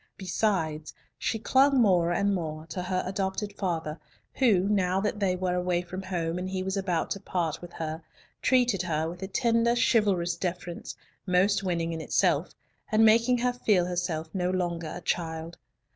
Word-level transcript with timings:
Besides, 0.17 0.95
she 1.19 1.37
clung 1.37 1.79
more 1.79 2.11
and 2.11 2.33
more 2.33 2.65
to 2.69 2.81
her 2.81 3.03
adopted 3.05 3.53
father, 3.55 3.99
who, 4.33 4.61
now 4.67 4.99
that 4.99 5.19
they 5.19 5.35
were 5.35 5.53
away 5.53 5.83
from 5.83 6.01
home 6.01 6.39
and 6.39 6.49
he 6.49 6.63
was 6.63 6.75
about 6.75 7.11
to 7.11 7.19
part 7.19 7.61
with 7.61 7.73
her, 7.73 8.01
treated 8.41 8.81
her 8.81 9.07
with 9.07 9.21
a 9.21 9.27
tender, 9.27 9.75
chivalrous 9.75 10.35
deference, 10.37 10.95
most 11.27 11.61
winning 11.61 11.93
in 11.93 12.01
itself, 12.01 12.55
and 12.91 13.05
making 13.05 13.37
her 13.37 13.53
feel 13.53 13.85
herself 13.85 14.27
no 14.33 14.49
longer 14.49 14.91
a 14.95 15.01
child. 15.01 15.59